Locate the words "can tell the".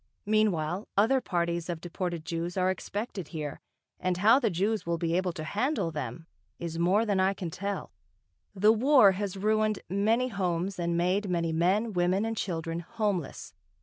7.35-8.73